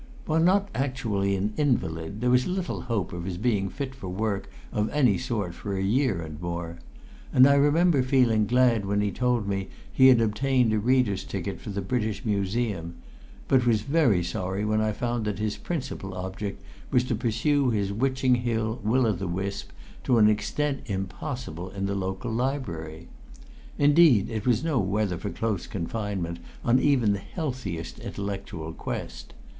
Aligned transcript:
While 0.25 0.39
not 0.41 0.69
actually 0.73 1.35
an 1.35 1.53
invalid, 1.57 2.21
there 2.21 2.31
was 2.31 2.47
little 2.47 2.81
hope 2.81 3.13
of 3.13 3.23
his 3.25 3.37
being 3.37 3.69
fit 3.69 3.93
for 3.93 4.07
work 4.09 4.49
of 4.71 4.89
any 4.89 5.15
sort 5.19 5.53
for 5.53 5.77
a 5.77 5.83
year 5.83 6.25
or 6.25 6.29
more; 6.41 6.79
and 7.31 7.45
I 7.47 7.53
remember 7.53 8.01
feeling 8.01 8.47
glad 8.47 8.83
when 8.87 8.99
he 9.01 9.11
told 9.11 9.47
me 9.47 9.67
he 9.93 10.07
had 10.07 10.19
obtained 10.19 10.73
a 10.73 10.79
reader's 10.79 11.23
ticket 11.23 11.61
for 11.61 11.69
the 11.69 11.83
British 11.83 12.25
Museum, 12.25 12.95
but 13.47 13.61
very 13.61 14.23
sorry 14.23 14.65
when 14.65 14.81
I 14.81 14.91
found 14.91 15.23
that 15.25 15.37
his 15.37 15.55
principal 15.57 16.15
object 16.15 16.63
was 16.89 17.03
to 17.03 17.13
pursue 17.13 17.69
his 17.69 17.93
Witching 17.93 18.33
Hill 18.33 18.79
will 18.83 19.05
o' 19.05 19.11
the 19.13 19.27
wisp 19.27 19.69
to 20.05 20.17
an 20.17 20.27
extent 20.27 20.81
impossible 20.87 21.69
in 21.69 21.85
the 21.85 21.93
local 21.93 22.31
library. 22.31 23.07
Indeed, 23.77 24.31
it 24.31 24.47
was 24.47 24.63
no 24.63 24.79
weather 24.79 25.19
for 25.19 25.29
close 25.29 25.67
confinement 25.67 26.39
on 26.65 26.79
even 26.79 27.13
the 27.13 27.19
healthiest 27.19 27.99
intellectual 27.99 28.73
quest. 28.73 29.35